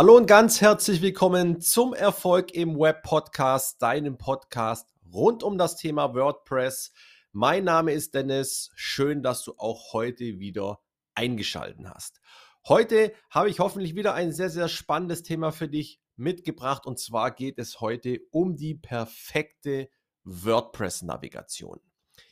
Hallo 0.00 0.16
und 0.16 0.24
ganz 0.24 0.62
herzlich 0.62 1.02
willkommen 1.02 1.60
zum 1.60 1.92
Erfolg 1.92 2.54
im 2.54 2.80
Web 2.80 3.02
Podcast, 3.02 3.82
deinem 3.82 4.16
Podcast 4.16 4.88
rund 5.12 5.42
um 5.42 5.58
das 5.58 5.76
Thema 5.76 6.14
WordPress. 6.14 6.94
Mein 7.32 7.64
Name 7.64 7.92
ist 7.92 8.14
Dennis. 8.14 8.70
Schön, 8.74 9.22
dass 9.22 9.44
du 9.44 9.52
auch 9.58 9.92
heute 9.92 10.38
wieder 10.38 10.80
eingeschaltet 11.14 11.84
hast. 11.84 12.22
Heute 12.66 13.12
habe 13.28 13.50
ich 13.50 13.58
hoffentlich 13.58 13.94
wieder 13.94 14.14
ein 14.14 14.32
sehr, 14.32 14.48
sehr 14.48 14.68
spannendes 14.68 15.22
Thema 15.22 15.52
für 15.52 15.68
dich 15.68 16.00
mitgebracht. 16.16 16.86
Und 16.86 16.98
zwar 16.98 17.30
geht 17.30 17.58
es 17.58 17.82
heute 17.82 18.20
um 18.30 18.56
die 18.56 18.76
perfekte 18.76 19.90
WordPress-Navigation. 20.24 21.78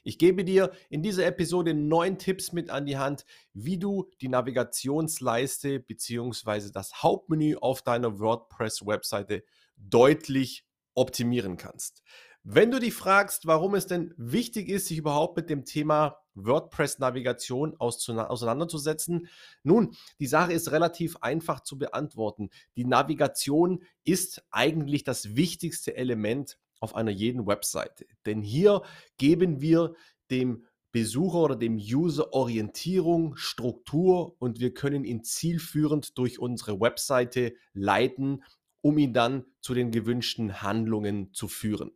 Ich 0.08 0.16
gebe 0.16 0.42
dir 0.42 0.72
in 0.88 1.02
dieser 1.02 1.26
Episode 1.26 1.74
neun 1.74 2.16
Tipps 2.16 2.52
mit 2.52 2.70
an 2.70 2.86
die 2.86 2.96
Hand, 2.96 3.26
wie 3.52 3.78
du 3.78 4.08
die 4.22 4.28
Navigationsleiste 4.28 5.80
bzw. 5.80 6.70
das 6.72 7.02
Hauptmenü 7.02 7.56
auf 7.56 7.82
deiner 7.82 8.18
WordPress-Webseite 8.18 9.44
deutlich 9.76 10.66
optimieren 10.94 11.58
kannst. 11.58 12.02
Wenn 12.42 12.70
du 12.70 12.80
dich 12.80 12.94
fragst, 12.94 13.46
warum 13.46 13.74
es 13.74 13.86
denn 13.86 14.14
wichtig 14.16 14.70
ist, 14.70 14.86
sich 14.86 14.96
überhaupt 14.96 15.36
mit 15.36 15.50
dem 15.50 15.66
Thema 15.66 16.16
WordPress-Navigation 16.32 17.76
auseinanderzusetzen? 17.76 19.28
Nun, 19.62 19.94
die 20.20 20.26
Sache 20.26 20.54
ist 20.54 20.72
relativ 20.72 21.18
einfach 21.18 21.60
zu 21.60 21.76
beantworten. 21.76 22.48
Die 22.76 22.86
Navigation 22.86 23.82
ist 24.04 24.42
eigentlich 24.50 25.04
das 25.04 25.36
wichtigste 25.36 25.98
Element 25.98 26.58
auf 26.80 26.94
einer 26.94 27.10
jeden 27.10 27.46
Webseite. 27.46 28.06
Denn 28.26 28.42
hier 28.42 28.82
geben 29.16 29.60
wir 29.60 29.94
dem 30.30 30.64
Besucher 30.90 31.38
oder 31.40 31.56
dem 31.56 31.76
User 31.76 32.32
Orientierung, 32.32 33.36
Struktur 33.36 34.34
und 34.40 34.58
wir 34.58 34.72
können 34.72 35.04
ihn 35.04 35.22
zielführend 35.22 36.16
durch 36.16 36.38
unsere 36.38 36.80
Webseite 36.80 37.54
leiten, 37.74 38.42
um 38.80 38.96
ihn 38.96 39.12
dann 39.12 39.44
zu 39.60 39.74
den 39.74 39.90
gewünschten 39.90 40.62
Handlungen 40.62 41.32
zu 41.34 41.46
führen. 41.46 41.92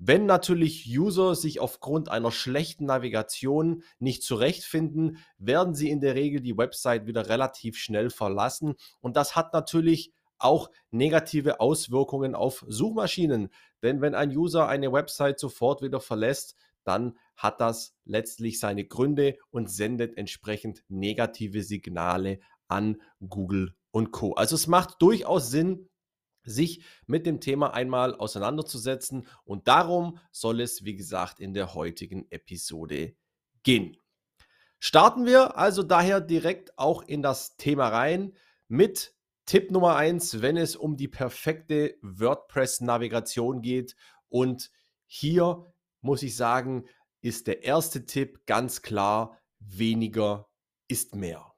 Wenn 0.00 0.26
natürlich 0.26 0.86
User 0.86 1.34
sich 1.34 1.58
aufgrund 1.58 2.08
einer 2.08 2.30
schlechten 2.30 2.86
Navigation 2.86 3.82
nicht 3.98 4.22
zurechtfinden, 4.22 5.18
werden 5.38 5.74
sie 5.74 5.90
in 5.90 6.00
der 6.00 6.14
Regel 6.14 6.40
die 6.40 6.56
Website 6.56 7.06
wieder 7.06 7.28
relativ 7.28 7.76
schnell 7.76 8.10
verlassen 8.10 8.74
und 9.00 9.16
das 9.16 9.34
hat 9.34 9.52
natürlich 9.52 10.12
auch 10.38 10.70
negative 10.90 11.60
Auswirkungen 11.60 12.34
auf 12.34 12.64
Suchmaschinen. 12.68 13.48
Denn 13.82 14.00
wenn 14.00 14.14
ein 14.14 14.36
User 14.36 14.68
eine 14.68 14.92
Website 14.92 15.38
sofort 15.38 15.82
wieder 15.82 16.00
verlässt, 16.00 16.56
dann 16.84 17.18
hat 17.36 17.60
das 17.60 17.94
letztlich 18.04 18.58
seine 18.58 18.84
Gründe 18.84 19.36
und 19.50 19.70
sendet 19.70 20.16
entsprechend 20.16 20.82
negative 20.88 21.62
Signale 21.62 22.40
an 22.66 23.00
Google 23.20 23.74
und 23.90 24.10
Co. 24.10 24.34
Also 24.34 24.54
es 24.54 24.66
macht 24.66 25.00
durchaus 25.02 25.50
Sinn, 25.50 25.88
sich 26.44 26.82
mit 27.06 27.26
dem 27.26 27.40
Thema 27.40 27.74
einmal 27.74 28.14
auseinanderzusetzen 28.14 29.26
und 29.44 29.68
darum 29.68 30.18
soll 30.30 30.60
es, 30.60 30.84
wie 30.84 30.96
gesagt, 30.96 31.40
in 31.40 31.52
der 31.52 31.74
heutigen 31.74 32.26
Episode 32.30 33.14
gehen. 33.62 33.96
Starten 34.80 35.26
wir 35.26 35.58
also 35.58 35.82
daher 35.82 36.20
direkt 36.20 36.78
auch 36.78 37.02
in 37.02 37.22
das 37.22 37.56
Thema 37.56 37.88
rein 37.88 38.34
mit 38.68 39.14
Tipp 39.48 39.70
Nummer 39.70 39.96
eins, 39.96 40.42
wenn 40.42 40.58
es 40.58 40.76
um 40.76 40.98
die 40.98 41.08
perfekte 41.08 41.96
WordPress-Navigation 42.02 43.62
geht. 43.62 43.96
Und 44.28 44.70
hier 45.06 45.72
muss 46.02 46.22
ich 46.22 46.36
sagen, 46.36 46.84
ist 47.22 47.46
der 47.46 47.64
erste 47.64 48.04
Tipp 48.04 48.44
ganz 48.44 48.82
klar, 48.82 49.40
weniger 49.58 50.50
ist 50.86 51.14
mehr. 51.14 51.54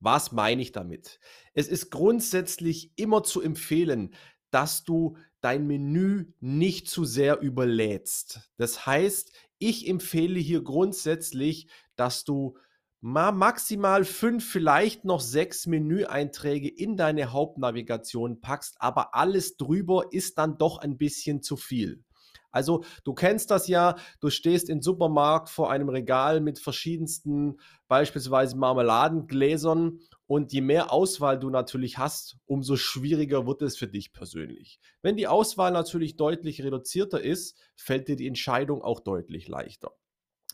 Was 0.00 0.32
meine 0.32 0.62
ich 0.62 0.72
damit? 0.72 1.20
Es 1.52 1.68
ist 1.68 1.90
grundsätzlich 1.90 2.92
immer 2.96 3.22
zu 3.24 3.42
empfehlen, 3.42 4.14
dass 4.50 4.84
du 4.84 5.18
dein 5.42 5.66
Menü 5.66 6.32
nicht 6.40 6.88
zu 6.88 7.04
sehr 7.04 7.40
überlädst. 7.40 8.50
Das 8.56 8.86
heißt, 8.86 9.32
ich 9.58 9.86
empfehle 9.86 10.40
hier 10.40 10.62
grundsätzlich, 10.62 11.68
dass 11.94 12.24
du 12.24 12.56
mal 13.00 13.32
maximal 13.32 14.04
fünf, 14.04 14.44
vielleicht 14.48 15.04
noch 15.04 15.20
sechs 15.20 15.66
Menüeinträge 15.66 16.68
in 16.68 16.96
deine 16.96 17.32
Hauptnavigation 17.32 18.40
packst, 18.40 18.76
aber 18.80 19.14
alles 19.14 19.56
drüber 19.56 20.06
ist 20.10 20.38
dann 20.38 20.58
doch 20.58 20.78
ein 20.78 20.98
bisschen 20.98 21.42
zu 21.42 21.56
viel. 21.56 22.02
Also 22.50 22.82
du 23.04 23.12
kennst 23.12 23.50
das 23.50 23.68
ja, 23.68 23.96
du 24.20 24.30
stehst 24.30 24.70
im 24.70 24.80
Supermarkt 24.80 25.50
vor 25.50 25.70
einem 25.70 25.88
Regal 25.88 26.40
mit 26.40 26.58
verschiedensten, 26.58 27.60
beispielsweise 27.88 28.56
Marmeladengläsern 28.56 30.00
und 30.26 30.52
je 30.52 30.62
mehr 30.62 30.92
Auswahl 30.92 31.38
du 31.38 31.50
natürlich 31.50 31.98
hast, 31.98 32.38
umso 32.46 32.76
schwieriger 32.76 33.46
wird 33.46 33.62
es 33.62 33.76
für 33.76 33.86
dich 33.86 34.12
persönlich. 34.12 34.80
Wenn 35.02 35.16
die 35.16 35.28
Auswahl 35.28 35.72
natürlich 35.72 36.16
deutlich 36.16 36.62
reduzierter 36.62 37.20
ist, 37.20 37.56
fällt 37.76 38.08
dir 38.08 38.16
die 38.16 38.26
Entscheidung 38.26 38.82
auch 38.82 39.00
deutlich 39.00 39.46
leichter. 39.46 39.92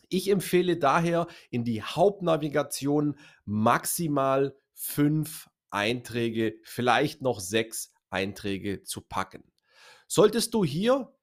Ich 0.09 0.29
empfehle 0.29 0.77
daher 0.77 1.27
in 1.49 1.63
die 1.63 1.81
Hauptnavigation 1.81 3.17
maximal 3.45 4.55
fünf 4.73 5.49
Einträge, 5.69 6.55
vielleicht 6.63 7.21
noch 7.21 7.39
sechs 7.39 7.93
Einträge 8.09 8.83
zu 8.83 9.01
packen. 9.01 9.43
Solltest 10.07 10.53
du 10.53 10.63
hier 10.63 11.13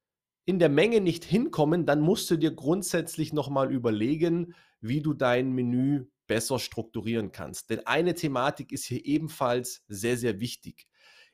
in 0.45 0.59
der 0.59 0.69
Menge 0.69 1.01
nicht 1.01 1.23
hinkommen, 1.23 1.85
dann 1.85 2.01
musst 2.01 2.29
du 2.29 2.37
dir 2.37 2.51
grundsätzlich 2.51 3.33
nochmal 3.33 3.71
überlegen, 3.71 4.55
wie 4.81 5.01
du 5.01 5.13
dein 5.13 5.53
Menü 5.53 6.07
besser 6.27 6.59
strukturieren 6.59 7.31
kannst. 7.31 7.69
Denn 7.69 7.85
eine 7.87 8.13
Thematik 8.13 8.71
ist 8.71 8.85
hier 8.85 9.05
ebenfalls 9.05 9.83
sehr, 9.87 10.17
sehr 10.17 10.39
wichtig. 10.39 10.87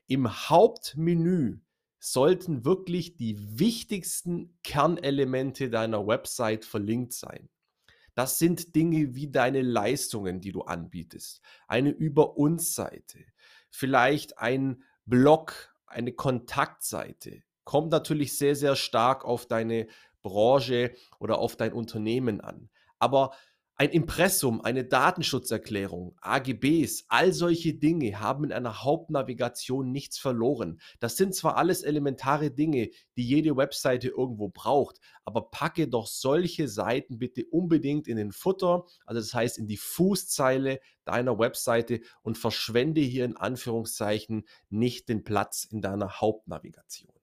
Im 0.06 0.48
Hauptmenü 0.48 1.60
sollten 2.00 2.64
wirklich 2.64 3.16
die 3.16 3.58
wichtigsten 3.58 4.58
Kernelemente 4.62 5.70
deiner 5.70 6.06
Website 6.06 6.64
verlinkt 6.64 7.12
sein. 7.12 7.48
Das 8.14 8.38
sind 8.38 8.74
Dinge 8.74 9.14
wie 9.14 9.30
deine 9.30 9.62
Leistungen, 9.62 10.40
die 10.40 10.50
du 10.50 10.62
anbietest, 10.62 11.42
eine 11.68 11.90
Über 11.90 12.36
uns 12.36 12.74
Seite, 12.74 13.24
vielleicht 13.70 14.38
ein 14.38 14.82
Blog, 15.04 15.74
eine 15.86 16.12
Kontaktseite. 16.12 17.42
Kommt 17.64 17.92
natürlich 17.92 18.36
sehr, 18.36 18.56
sehr 18.56 18.74
stark 18.74 19.24
auf 19.24 19.46
deine 19.46 19.86
Branche 20.22 20.94
oder 21.18 21.38
auf 21.38 21.56
dein 21.56 21.72
Unternehmen 21.72 22.40
an. 22.40 22.70
Aber 22.98 23.32
ein 23.80 23.92
Impressum, 23.92 24.60
eine 24.60 24.84
Datenschutzerklärung, 24.84 26.14
AGBs, 26.20 27.06
all 27.08 27.32
solche 27.32 27.72
Dinge 27.72 28.20
haben 28.20 28.44
in 28.44 28.52
einer 28.52 28.84
Hauptnavigation 28.84 29.90
nichts 29.90 30.18
verloren. 30.18 30.82
Das 30.98 31.16
sind 31.16 31.34
zwar 31.34 31.56
alles 31.56 31.80
elementare 31.80 32.50
Dinge, 32.50 32.90
die 33.16 33.26
jede 33.26 33.56
Webseite 33.56 34.08
irgendwo 34.08 34.50
braucht, 34.50 35.00
aber 35.24 35.50
packe 35.50 35.88
doch 35.88 36.08
solche 36.08 36.68
Seiten 36.68 37.18
bitte 37.18 37.46
unbedingt 37.50 38.06
in 38.06 38.18
den 38.18 38.32
Futter, 38.32 38.84
also 39.06 39.18
das 39.18 39.32
heißt 39.32 39.56
in 39.56 39.66
die 39.66 39.78
Fußzeile 39.78 40.80
deiner 41.06 41.38
Webseite 41.38 42.02
und 42.20 42.36
verschwende 42.36 43.00
hier 43.00 43.24
in 43.24 43.38
Anführungszeichen 43.38 44.46
nicht 44.68 45.08
den 45.08 45.24
Platz 45.24 45.64
in 45.64 45.80
deiner 45.80 46.20
Hauptnavigation. 46.20 47.14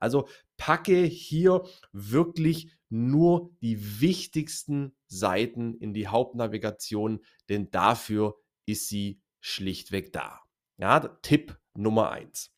Also 0.00 0.26
packe 0.56 1.04
hier 1.04 1.62
wirklich 1.92 2.72
nur 2.90 3.56
die 3.62 4.00
wichtigsten 4.00 4.96
Seiten 5.06 5.74
in 5.74 5.94
die 5.94 6.08
Hauptnavigation, 6.08 7.24
denn 7.48 7.70
dafür 7.70 8.36
ist 8.66 8.88
sie 8.88 9.22
schlichtweg 9.40 10.12
da. 10.12 10.40
Ja, 10.76 11.00
Tipp 11.22 11.58
Nummer 11.74 12.10
eins. 12.10 12.52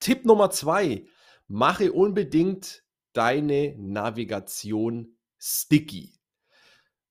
Tipp 0.00 0.24
Nummer 0.24 0.50
zwei: 0.50 1.06
Mache 1.46 1.92
unbedingt 1.92 2.84
deine 3.12 3.74
Navigation 3.78 5.18
sticky. 5.38 6.18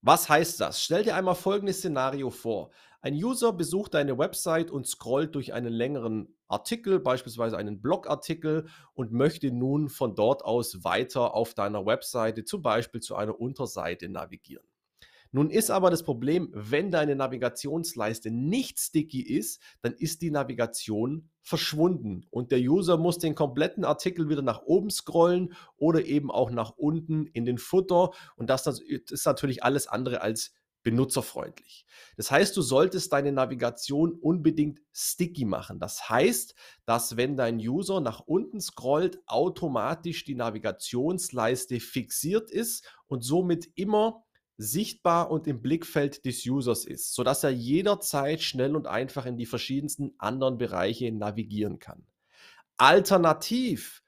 Was 0.01 0.29
heißt 0.29 0.59
das? 0.59 0.83
Stell 0.83 1.03
dir 1.03 1.15
einmal 1.15 1.35
folgendes 1.35 1.77
Szenario 1.77 2.31
vor. 2.31 2.71
Ein 3.03 3.15
User 3.15 3.51
besucht 3.51 3.95
deine 3.95 4.19
Website 4.19 4.69
und 4.69 4.85
scrollt 4.85 5.33
durch 5.33 5.53
einen 5.53 5.73
längeren 5.73 6.35
Artikel, 6.47 6.99
beispielsweise 6.99 7.57
einen 7.57 7.81
Blogartikel, 7.81 8.67
und 8.93 9.11
möchte 9.11 9.51
nun 9.51 9.89
von 9.89 10.13
dort 10.13 10.45
aus 10.45 10.83
weiter 10.83 11.33
auf 11.33 11.55
deiner 11.55 11.87
Webseite, 11.87 12.45
zum 12.45 12.61
Beispiel 12.61 13.01
zu 13.01 13.15
einer 13.15 13.39
Unterseite 13.39 14.07
navigieren. 14.07 14.65
Nun 15.31 15.49
ist 15.49 15.71
aber 15.71 15.89
das 15.89 16.03
Problem, 16.03 16.51
wenn 16.53 16.91
deine 16.91 17.15
Navigationsleiste 17.15 18.29
nicht 18.29 18.79
sticky 18.79 19.21
ist, 19.21 19.61
dann 19.81 19.93
ist 19.93 20.21
die 20.21 20.29
Navigation 20.29 21.29
verschwunden 21.41 22.27
und 22.29 22.51
der 22.51 22.59
User 22.59 22.97
muss 22.97 23.17
den 23.17 23.33
kompletten 23.33 23.85
Artikel 23.85 24.27
wieder 24.27 24.41
nach 24.41 24.61
oben 24.63 24.89
scrollen 24.89 25.53
oder 25.77 26.05
eben 26.05 26.29
auch 26.29 26.51
nach 26.51 26.71
unten 26.71 27.27
in 27.27 27.45
den 27.45 27.57
Futter 27.57 28.11
und 28.35 28.49
das 28.49 28.67
ist 28.67 29.25
natürlich 29.25 29.63
alles 29.63 29.87
andere 29.87 30.21
als 30.21 30.53
benutzerfreundlich. 30.83 31.85
Das 32.17 32.31
heißt, 32.31 32.55
du 32.57 32.61
solltest 32.61 33.13
deine 33.13 33.31
Navigation 33.31 34.13
unbedingt 34.13 34.79
sticky 34.91 35.45
machen. 35.45 35.79
Das 35.79 36.09
heißt, 36.09 36.55
dass 36.85 37.17
wenn 37.17 37.37
dein 37.37 37.57
User 37.57 38.01
nach 38.01 38.21
unten 38.21 38.59
scrollt, 38.59 39.19
automatisch 39.27 40.23
die 40.25 40.35
Navigationsleiste 40.35 41.79
fixiert 41.79 42.51
ist 42.51 42.85
und 43.07 43.23
somit 43.23 43.69
immer 43.75 44.23
sichtbar 44.57 45.31
und 45.31 45.47
im 45.47 45.61
Blickfeld 45.61 46.25
des 46.25 46.45
Users 46.45 46.85
ist, 46.85 47.13
sodass 47.13 47.43
er 47.43 47.49
jederzeit 47.49 48.41
schnell 48.41 48.75
und 48.75 48.87
einfach 48.87 49.25
in 49.25 49.37
die 49.37 49.45
verschiedensten 49.45 50.13
anderen 50.17 50.57
Bereiche 50.57 51.11
navigieren 51.11 51.79
kann. 51.79 52.05
Alternativ, 52.77 54.03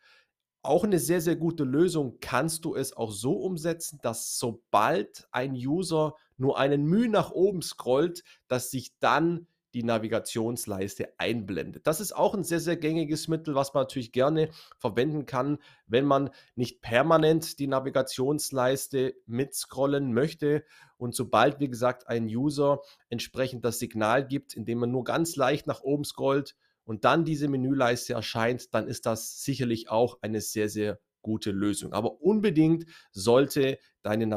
auch 0.62 0.84
eine 0.84 1.00
sehr, 1.00 1.22
sehr 1.22 1.36
gute 1.36 1.64
Lösung, 1.64 2.18
kannst 2.22 2.66
du 2.66 2.76
es 2.76 2.96
auch 2.96 3.12
so 3.12 3.34
umsetzen, 3.34 4.00
dass 4.02 4.38
sobald 4.38 5.28
ein 5.32 5.54
User 5.54 6.16
nur 6.38 6.58
einen 6.58 6.86
Mühe 6.86 7.10
nach 7.10 7.32
oben 7.32 7.62
scrollt, 7.62 8.24
dass 8.48 8.72
sich 8.72 8.98
dann 9.00 9.48
die 9.74 9.84
Navigationsleiste 9.84 11.14
einblendet. 11.18 11.88
Das 11.88 12.00
ist 12.00 12.16
auch 12.16 12.36
ein 12.36 12.44
sehr, 12.44 12.60
sehr 12.60 12.78
gängiges 12.78 13.28
Mittel, 13.28 13.56
was 13.56 13.74
man 13.74 13.84
natürlich 13.84 14.12
gerne 14.12 14.50
verwenden 14.78 15.26
kann, 15.26 15.58
wenn 15.88 16.06
man 16.06 16.30
nicht 16.56 16.82
permanent 16.82 17.58
die 17.60 17.68
Navigationsleiste 17.68 19.16
mitscrollen 19.26 20.14
möchte. 20.14 20.64
Und 20.98 21.16
sobald, 21.16 21.60
wie 21.60 21.70
gesagt, 21.70 22.08
ein 22.08 22.26
User 22.26 22.82
entsprechend 23.10 23.66
das 23.66 23.80
Signal 23.80 24.28
gibt, 24.28 24.54
indem 24.54 24.80
man 24.80 24.92
nur 24.92 25.04
ganz 25.04 25.36
leicht 25.36 25.66
nach 25.66 25.82
oben 25.82 26.04
scrollt 26.04 26.56
und 26.84 27.04
dann 27.04 27.26
diese 27.26 27.48
Menüleiste 27.48 28.14
erscheint, 28.14 28.74
dann 28.74 28.88
ist 28.88 29.06
das 29.06 29.44
sicherlich 29.44 29.90
auch 29.90 30.20
eine 30.22 30.42
sehr, 30.42 30.70
sehr 30.70 31.00
gute 31.24 31.52
Lösung. 31.52 31.94
Aber 31.94 32.22
unbedingt 32.22 32.86
sollte 33.12 33.80
deine 34.04 34.28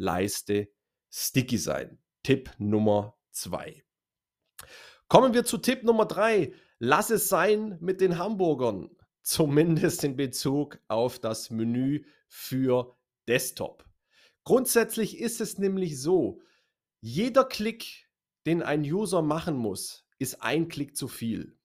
Navigationsleiste 0.00 0.68
sticky 1.10 1.58
sein. 1.58 1.98
Tipp 2.22 2.50
Nummer 2.58 3.18
zwei. 3.30 3.84
Kommen 5.08 5.34
wir 5.34 5.44
zu 5.44 5.58
Tipp 5.58 5.82
Nummer 5.84 6.06
drei. 6.06 6.52
Lass 6.78 7.10
es 7.10 7.28
sein 7.28 7.78
mit 7.80 8.00
den 8.00 8.18
Hamburgern. 8.18 8.90
Zumindest 9.22 10.02
in 10.04 10.16
Bezug 10.16 10.80
auf 10.88 11.18
das 11.18 11.50
Menü 11.50 12.04
für 12.28 12.96
Desktop. 13.28 13.84
Grundsätzlich 14.44 15.18
ist 15.18 15.40
es 15.40 15.58
nämlich 15.58 16.00
so, 16.00 16.40
jeder 17.00 17.44
Klick, 17.44 18.08
den 18.46 18.62
ein 18.62 18.82
User 18.82 19.20
machen 19.20 19.56
muss, 19.56 20.06
ist 20.18 20.42
ein 20.42 20.68
Klick 20.68 20.96
zu 20.96 21.06
viel. 21.08 21.58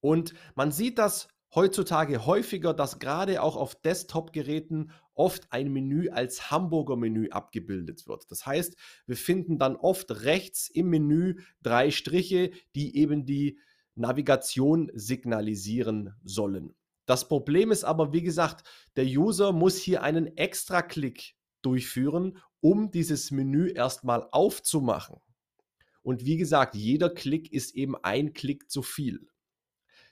Und 0.00 0.34
man 0.54 0.70
sieht 0.70 0.98
das 0.98 1.28
heutzutage 1.54 2.26
häufiger, 2.26 2.72
dass 2.72 3.00
gerade 3.00 3.42
auch 3.42 3.56
auf 3.56 3.74
Desktop-Geräten 3.74 4.92
oft 5.20 5.52
ein 5.52 5.70
Menü 5.70 6.08
als 6.08 6.50
Hamburger 6.50 6.96
Menü 6.96 7.28
abgebildet 7.28 8.08
wird. 8.08 8.30
Das 8.30 8.46
heißt, 8.46 8.74
wir 9.06 9.16
finden 9.18 9.58
dann 9.58 9.76
oft 9.76 10.10
rechts 10.24 10.70
im 10.70 10.88
Menü 10.88 11.42
drei 11.62 11.90
Striche, 11.90 12.52
die 12.74 12.96
eben 12.96 13.26
die 13.26 13.58
Navigation 13.94 14.90
signalisieren 14.94 16.14
sollen. 16.24 16.74
Das 17.04 17.28
Problem 17.28 17.70
ist 17.70 17.84
aber, 17.84 18.14
wie 18.14 18.22
gesagt, 18.22 18.66
der 18.96 19.04
User 19.04 19.52
muss 19.52 19.76
hier 19.76 20.02
einen 20.02 20.38
Extra-Klick 20.38 21.34
durchführen, 21.60 22.38
um 22.60 22.90
dieses 22.90 23.30
Menü 23.30 23.72
erstmal 23.72 24.26
aufzumachen. 24.32 25.20
Und 26.00 26.24
wie 26.24 26.38
gesagt, 26.38 26.74
jeder 26.74 27.10
Klick 27.10 27.52
ist 27.52 27.74
eben 27.74 27.94
ein 27.94 28.32
Klick 28.32 28.70
zu 28.70 28.80
viel. 28.80 29.28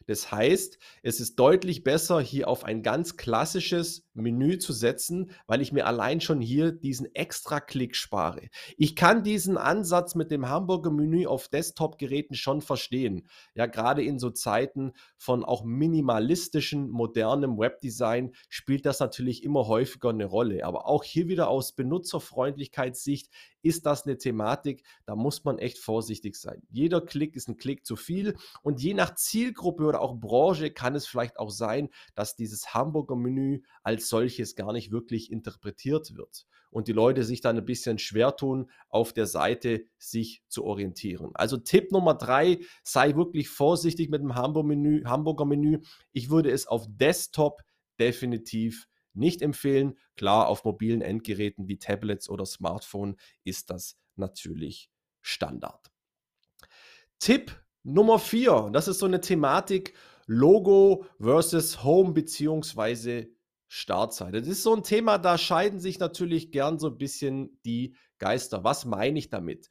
Das 0.08 0.32
heißt, 0.32 0.78
es 1.02 1.20
ist 1.20 1.38
deutlich 1.38 1.84
besser, 1.84 2.18
hier 2.18 2.48
auf 2.48 2.64
ein 2.64 2.82
ganz 2.82 3.18
klassisches 3.18 4.08
Menü 4.14 4.56
zu 4.56 4.72
setzen, 4.72 5.32
weil 5.46 5.60
ich 5.60 5.70
mir 5.70 5.86
allein 5.86 6.22
schon 6.22 6.40
hier 6.40 6.72
diesen 6.72 7.14
extra 7.14 7.60
Klick 7.60 7.94
spare. 7.94 8.48
Ich 8.78 8.96
kann 8.96 9.22
diesen 9.22 9.58
Ansatz 9.58 10.14
mit 10.14 10.30
dem 10.30 10.48
Hamburger 10.48 10.90
Menü 10.90 11.26
auf 11.26 11.48
Desktop-Geräten 11.48 12.34
schon 12.34 12.62
verstehen. 12.62 13.28
Ja, 13.54 13.66
gerade 13.66 14.02
in 14.02 14.18
so 14.18 14.30
Zeiten 14.30 14.92
von 15.18 15.44
auch 15.44 15.62
minimalistischen, 15.62 16.88
modernem 16.88 17.58
Webdesign 17.58 18.32
spielt 18.48 18.86
das 18.86 19.00
natürlich 19.00 19.44
immer 19.44 19.66
häufiger 19.66 20.08
eine 20.08 20.24
Rolle. 20.24 20.64
Aber 20.64 20.86
auch 20.86 21.04
hier 21.04 21.28
wieder 21.28 21.48
aus 21.48 21.72
Benutzerfreundlichkeitssicht 21.72 23.28
ist 23.62 23.86
das 23.86 24.06
eine 24.06 24.18
Thematik, 24.18 24.84
da 25.04 25.16
muss 25.16 25.44
man 25.44 25.58
echt 25.58 25.78
vorsichtig 25.78 26.36
sein. 26.36 26.62
Jeder 26.70 27.00
Klick 27.00 27.36
ist 27.36 27.48
ein 27.48 27.56
Klick 27.56 27.84
zu 27.84 27.96
viel 27.96 28.36
und 28.62 28.80
je 28.82 28.94
nach 28.94 29.14
Zielgruppe 29.14 29.84
oder 29.84 30.00
auch 30.00 30.16
Branche 30.18 30.70
kann 30.70 30.94
es 30.94 31.06
vielleicht 31.06 31.38
auch 31.38 31.50
sein, 31.50 31.88
dass 32.14 32.36
dieses 32.36 32.74
Hamburger 32.74 33.16
Menü 33.16 33.62
als 33.82 34.08
solches 34.08 34.54
gar 34.54 34.72
nicht 34.72 34.90
wirklich 34.90 35.30
interpretiert 35.32 36.16
wird 36.16 36.46
und 36.70 36.88
die 36.88 36.92
Leute 36.92 37.24
sich 37.24 37.40
dann 37.40 37.56
ein 37.56 37.64
bisschen 37.64 37.98
schwer 37.98 38.36
tun, 38.36 38.70
auf 38.88 39.12
der 39.12 39.26
Seite 39.26 39.86
sich 39.98 40.42
zu 40.48 40.64
orientieren. 40.64 41.30
Also 41.34 41.56
Tipp 41.56 41.92
Nummer 41.92 42.14
drei, 42.14 42.58
sei 42.82 43.16
wirklich 43.16 43.48
vorsichtig 43.48 44.10
mit 44.10 44.20
dem 44.20 44.34
Hamburger 44.34 45.44
Menü. 45.44 45.80
Ich 46.12 46.30
würde 46.30 46.50
es 46.50 46.66
auf 46.66 46.86
Desktop 46.88 47.62
definitiv 47.98 48.86
nicht 49.14 49.42
empfehlen. 49.42 49.98
Klar, 50.16 50.48
auf 50.48 50.64
mobilen 50.64 51.02
Endgeräten 51.02 51.68
wie 51.68 51.78
Tablets 51.78 52.28
oder 52.28 52.46
Smartphone 52.46 53.16
ist 53.44 53.70
das 53.70 53.98
natürlich 54.16 54.90
Standard. 55.20 55.90
Tipp 57.18 57.52
Nummer 57.82 58.18
vier, 58.18 58.70
das 58.72 58.88
ist 58.88 58.98
so 58.98 59.06
eine 59.06 59.20
Thematik 59.20 59.94
Logo 60.26 61.06
versus 61.18 61.82
Home 61.84 62.12
beziehungsweise 62.12 63.28
Startseite. 63.66 64.40
Das 64.40 64.48
ist 64.48 64.62
so 64.62 64.74
ein 64.74 64.82
Thema, 64.82 65.18
da 65.18 65.38
scheiden 65.38 65.78
sich 65.80 65.98
natürlich 65.98 66.52
gern 66.52 66.78
so 66.78 66.88
ein 66.88 66.98
bisschen 66.98 67.60
die 67.64 67.94
Geister. 68.18 68.64
Was 68.64 68.84
meine 68.84 69.18
ich 69.18 69.30
damit? 69.30 69.68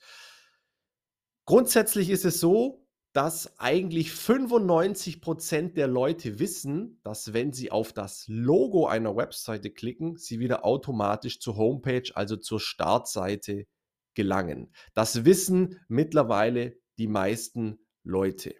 Grundsätzlich 1.45 2.10
ist 2.10 2.25
es 2.25 2.39
so, 2.39 2.87
dass 3.17 3.57
eigentlich 3.57 4.11
95% 4.11 5.73
der 5.73 5.87
Leute 5.87 6.37
wissen, 6.37 6.99
dass 7.01 7.33
wenn 7.33 7.51
sie 7.51 7.71
auf 7.71 7.91
das 7.91 8.25
Logo 8.27 8.85
einer 8.85 9.15
Webseite 9.15 9.71
klicken, 9.71 10.17
sie 10.17 10.39
wieder 10.39 10.63
automatisch 10.63 11.39
zur 11.39 11.57
Homepage, 11.57 12.11
also 12.13 12.37
zur 12.37 12.59
Startseite 12.59 13.65
gelangen. 14.13 14.71
Das 14.93 15.25
wissen 15.25 15.79
mittlerweile 15.87 16.77
die 16.99 17.07
meisten 17.07 17.79
Leute. 18.03 18.53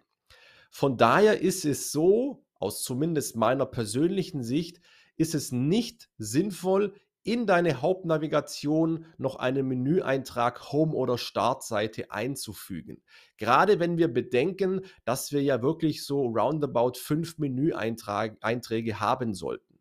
Von 0.72 0.96
daher 0.96 1.40
ist 1.40 1.64
es 1.64 1.92
so, 1.92 2.44
aus 2.54 2.82
zumindest 2.82 3.36
meiner 3.36 3.64
persönlichen 3.64 4.42
Sicht, 4.42 4.80
ist 5.16 5.36
es 5.36 5.52
nicht 5.52 6.10
sinnvoll, 6.18 6.96
in 7.24 7.46
deine 7.46 7.82
Hauptnavigation 7.82 9.06
noch 9.18 9.36
einen 9.36 9.66
Menüeintrag 9.68 10.72
Home 10.72 10.94
oder 10.94 11.18
Startseite 11.18 12.10
einzufügen. 12.10 13.02
Gerade 13.36 13.80
wenn 13.80 13.98
wir 13.98 14.08
bedenken, 14.08 14.82
dass 15.04 15.32
wir 15.32 15.42
ja 15.42 15.62
wirklich 15.62 16.04
so 16.04 16.26
roundabout 16.26 16.94
fünf 16.98 17.38
Menüeinträge 17.38 19.00
haben 19.00 19.34
sollten. 19.34 19.78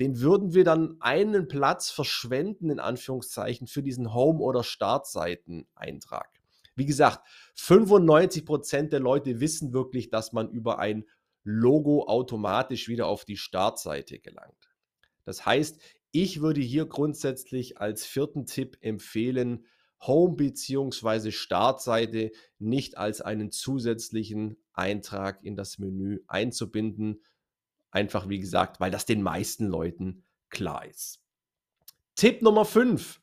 Den 0.00 0.20
würden 0.20 0.54
wir 0.54 0.64
dann 0.64 0.96
einen 1.00 1.48
Platz 1.48 1.90
verschwenden, 1.90 2.70
in 2.70 2.80
Anführungszeichen, 2.80 3.66
für 3.66 3.82
diesen 3.82 4.14
Home- 4.14 4.40
oder 4.40 4.62
Startseiteneintrag. 4.62 6.28
Wie 6.74 6.86
gesagt, 6.86 7.26
95% 7.56 8.88
der 8.88 9.00
Leute 9.00 9.40
wissen 9.40 9.72
wirklich, 9.72 10.10
dass 10.10 10.32
man 10.32 10.50
über 10.50 10.78
ein 10.78 11.06
Logo 11.42 12.06
automatisch 12.06 12.88
wieder 12.88 13.06
auf 13.06 13.24
die 13.24 13.36
Startseite 13.36 14.18
gelangt. 14.18 14.68
Das 15.24 15.46
heißt, 15.46 15.80
ich 16.22 16.40
würde 16.40 16.62
hier 16.62 16.86
grundsätzlich 16.86 17.78
als 17.78 18.06
vierten 18.06 18.46
Tipp 18.46 18.78
empfehlen, 18.80 19.66
Home 20.00 20.36
bzw. 20.36 21.30
Startseite 21.30 22.32
nicht 22.58 22.96
als 22.96 23.20
einen 23.20 23.50
zusätzlichen 23.50 24.56
Eintrag 24.72 25.42
in 25.44 25.56
das 25.56 25.78
Menü 25.78 26.20
einzubinden. 26.26 27.22
Einfach 27.90 28.28
wie 28.28 28.38
gesagt, 28.38 28.80
weil 28.80 28.90
das 28.90 29.04
den 29.04 29.22
meisten 29.22 29.66
Leuten 29.66 30.24
klar 30.48 30.86
ist. 30.86 31.20
Tipp 32.14 32.40
Nummer 32.40 32.64
5. 32.64 33.20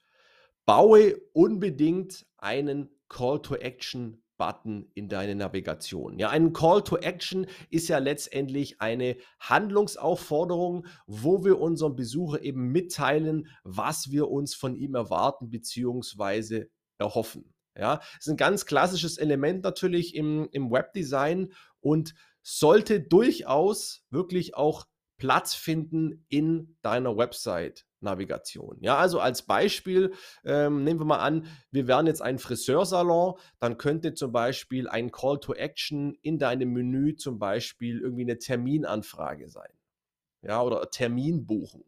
Baue 0.66 1.20
unbedingt 1.34 2.28
einen 2.38 2.90
Call 3.10 3.42
to 3.42 3.56
Action 3.56 4.23
Button 4.44 4.92
in 4.94 5.08
deine 5.08 5.36
Navigation. 5.36 6.20
Ja, 6.20 6.30
ein 6.30 6.52
Call 6.52 6.84
to 6.84 6.98
Action 6.98 7.48
ist 7.70 7.88
ja 7.88 8.00
letztendlich 8.00 8.82
eine 8.82 9.16
Handlungsaufforderung, 9.40 10.86
wo 11.08 11.46
wir 11.46 11.60
unserem 11.60 11.96
Besucher 11.96 12.42
eben 12.42 12.74
mitteilen, 12.74 13.48
was 13.64 14.12
wir 14.12 14.30
uns 14.30 14.54
von 14.54 14.76
ihm 14.76 14.96
erwarten 14.96 15.50
bzw. 15.50 16.66
erhoffen. 16.98 17.54
Ja, 17.78 18.02
ist 18.20 18.28
ein 18.28 18.36
ganz 18.36 18.66
klassisches 18.66 19.18
Element 19.18 19.64
natürlich 19.64 20.14
im, 20.14 20.50
im 20.52 20.70
Webdesign 20.72 21.54
und 21.80 22.14
sollte 22.42 23.00
durchaus 23.00 24.06
wirklich 24.10 24.58
auch 24.58 24.84
Platz 25.16 25.56
finden 25.56 26.26
in 26.28 26.76
deiner 26.82 27.16
Website. 27.16 27.86
Navigation. 28.04 28.78
Ja, 28.82 28.98
also 28.98 29.20
als 29.20 29.44
Beispiel 29.44 30.14
ähm, 30.44 30.84
nehmen 30.84 31.00
wir 31.00 31.06
mal 31.06 31.20
an, 31.20 31.48
wir 31.72 31.88
wären 31.88 32.08
jetzt 32.08 32.22
ein 32.22 32.40
Friseursalon, 32.40 33.36
dann 33.60 33.78
könnte 33.78 34.14
zum 34.14 34.32
Beispiel 34.32 34.88
ein 34.88 35.12
Call 35.12 35.40
to 35.40 35.54
Action 35.54 36.16
in 36.22 36.38
deinem 36.38 36.74
Menü 36.74 37.16
zum 37.16 37.40
Beispiel 37.40 38.00
irgendwie 38.02 38.24
eine 38.24 38.38
Terminanfrage 38.38 39.50
sein. 39.50 39.72
Ja, 40.42 40.62
oder 40.62 40.90
Terminbuchen. 40.90 41.84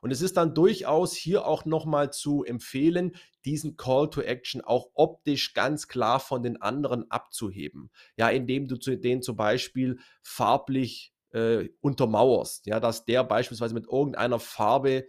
Und 0.00 0.12
es 0.12 0.22
ist 0.22 0.36
dann 0.36 0.54
durchaus 0.54 1.14
hier 1.14 1.46
auch 1.46 1.64
nochmal 1.64 2.12
zu 2.12 2.44
empfehlen, 2.44 3.12
diesen 3.44 3.76
Call 3.76 4.10
to 4.10 4.20
Action 4.20 4.60
auch 4.60 4.90
optisch 4.94 5.54
ganz 5.54 5.88
klar 5.88 6.20
von 6.20 6.42
den 6.42 6.60
anderen 6.62 7.10
abzuheben. 7.10 7.90
Ja, 8.16 8.28
indem 8.28 8.68
du 8.68 8.76
den 8.76 9.22
zum 9.22 9.36
Beispiel 9.36 9.98
farblich 10.22 11.12
äh, 11.30 11.68
untermauerst. 11.80 12.66
Ja, 12.66 12.80
dass 12.80 13.04
der 13.04 13.24
beispielsweise 13.24 13.74
mit 13.74 13.86
irgendeiner 13.86 14.38
Farbe 14.38 15.08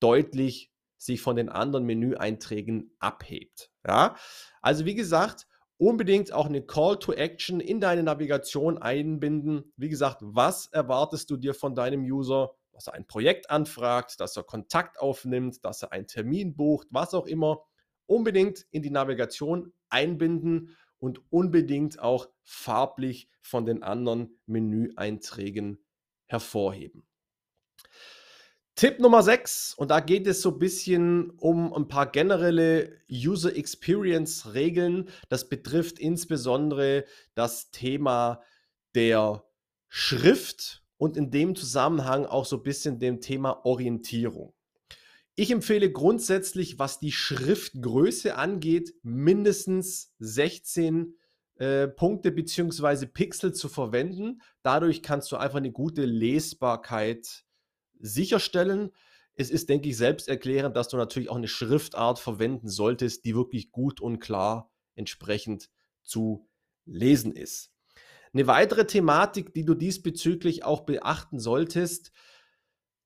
deutlich 0.00 0.72
sich 0.96 1.20
von 1.20 1.36
den 1.36 1.48
anderen 1.48 1.84
Menüeinträgen 1.84 2.94
abhebt. 2.98 3.70
Ja? 3.86 4.16
Also 4.60 4.84
wie 4.84 4.94
gesagt, 4.94 5.46
unbedingt 5.78 6.32
auch 6.32 6.46
eine 6.46 6.62
Call 6.62 6.98
to 6.98 7.12
Action 7.12 7.60
in 7.60 7.80
deine 7.80 8.02
Navigation 8.02 8.78
einbinden. 8.78 9.72
Wie 9.76 9.88
gesagt, 9.88 10.18
was 10.20 10.66
erwartest 10.66 11.30
du 11.30 11.36
dir 11.36 11.54
von 11.54 11.74
deinem 11.74 12.02
User? 12.02 12.54
Dass 12.72 12.88
er 12.88 12.94
ein 12.94 13.06
Projekt 13.06 13.50
anfragt, 13.50 14.20
dass 14.20 14.36
er 14.36 14.42
Kontakt 14.42 15.00
aufnimmt, 15.00 15.64
dass 15.64 15.82
er 15.82 15.92
einen 15.92 16.06
Termin 16.06 16.56
bucht, 16.56 16.88
was 16.90 17.14
auch 17.14 17.26
immer. 17.26 17.62
Unbedingt 18.06 18.66
in 18.70 18.82
die 18.82 18.90
Navigation 18.90 19.72
einbinden 19.88 20.76
und 20.98 21.20
unbedingt 21.30 21.98
auch 21.98 22.28
farblich 22.42 23.30
von 23.40 23.66
den 23.66 23.82
anderen 23.82 24.40
Menüeinträgen 24.46 25.84
hervorheben. 26.26 27.07
Tipp 28.78 29.00
Nummer 29.00 29.24
6, 29.24 29.74
und 29.74 29.90
da 29.90 29.98
geht 29.98 30.28
es 30.28 30.40
so 30.40 30.52
ein 30.52 30.60
bisschen 30.60 31.30
um 31.30 31.74
ein 31.74 31.88
paar 31.88 32.12
generelle 32.12 32.92
User 33.10 33.56
Experience 33.56 34.54
Regeln. 34.54 35.08
Das 35.28 35.48
betrifft 35.48 35.98
insbesondere 35.98 37.04
das 37.34 37.72
Thema 37.72 38.40
der 38.94 39.42
Schrift 39.88 40.84
und 40.96 41.16
in 41.16 41.32
dem 41.32 41.56
Zusammenhang 41.56 42.24
auch 42.24 42.46
so 42.46 42.58
ein 42.58 42.62
bisschen 42.62 43.00
dem 43.00 43.20
Thema 43.20 43.66
Orientierung. 43.66 44.54
Ich 45.34 45.50
empfehle 45.50 45.90
grundsätzlich, 45.90 46.78
was 46.78 47.00
die 47.00 47.10
Schriftgröße 47.10 48.36
angeht, 48.36 48.94
mindestens 49.02 50.14
16 50.20 51.16
äh, 51.56 51.88
Punkte 51.88 52.30
bzw. 52.30 53.06
Pixel 53.06 53.52
zu 53.52 53.68
verwenden. 53.68 54.40
Dadurch 54.62 55.02
kannst 55.02 55.32
du 55.32 55.36
einfach 55.36 55.58
eine 55.58 55.72
gute 55.72 56.04
Lesbarkeit 56.04 57.44
sicherstellen. 58.00 58.90
Es 59.34 59.50
ist, 59.50 59.68
denke 59.68 59.88
ich, 59.88 59.96
selbsterklärend, 59.96 60.76
dass 60.76 60.88
du 60.88 60.96
natürlich 60.96 61.28
auch 61.28 61.36
eine 61.36 61.48
Schriftart 61.48 62.18
verwenden 62.18 62.68
solltest, 62.68 63.24
die 63.24 63.34
wirklich 63.34 63.70
gut 63.70 64.00
und 64.00 64.18
klar 64.18 64.70
entsprechend 64.94 65.70
zu 66.02 66.48
lesen 66.84 67.32
ist. 67.32 67.72
Eine 68.32 68.46
weitere 68.46 68.86
Thematik, 68.86 69.54
die 69.54 69.64
du 69.64 69.74
diesbezüglich 69.74 70.64
auch 70.64 70.82
beachten 70.82 71.38
solltest, 71.38 72.12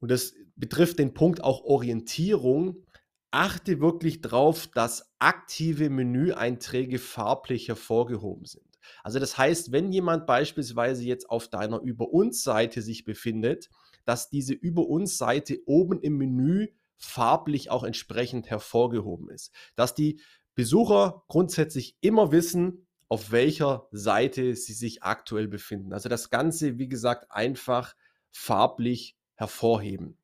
und 0.00 0.10
das 0.10 0.34
betrifft 0.56 0.98
den 0.98 1.14
Punkt 1.14 1.44
auch 1.44 1.62
Orientierung, 1.62 2.84
achte 3.30 3.80
wirklich 3.80 4.20
darauf, 4.20 4.66
dass 4.66 5.14
aktive 5.20 5.90
Menüeinträge 5.90 6.98
farblich 6.98 7.68
hervorgehoben 7.68 8.44
sind. 8.44 8.66
Also 9.04 9.20
das 9.20 9.38
heißt, 9.38 9.70
wenn 9.70 9.92
jemand 9.92 10.26
beispielsweise 10.26 11.04
jetzt 11.04 11.30
auf 11.30 11.48
deiner 11.48 11.80
Über 11.80 12.10
uns 12.10 12.42
Seite 12.42 12.82
sich 12.82 13.04
befindet, 13.04 13.70
dass 14.04 14.30
diese 14.30 14.54
Über 14.54 14.86
uns 14.86 15.18
Seite 15.18 15.60
oben 15.66 16.00
im 16.00 16.16
Menü 16.18 16.68
farblich 16.96 17.70
auch 17.70 17.84
entsprechend 17.84 18.48
hervorgehoben 18.48 19.28
ist. 19.30 19.52
Dass 19.76 19.94
die 19.94 20.20
Besucher 20.54 21.24
grundsätzlich 21.28 21.96
immer 22.00 22.32
wissen, 22.32 22.86
auf 23.08 23.30
welcher 23.30 23.88
Seite 23.90 24.54
sie 24.54 24.72
sich 24.72 25.02
aktuell 25.02 25.48
befinden. 25.48 25.92
Also 25.92 26.08
das 26.08 26.30
Ganze, 26.30 26.78
wie 26.78 26.88
gesagt, 26.88 27.30
einfach 27.30 27.94
farblich 28.30 29.16
hervorheben. 29.34 30.16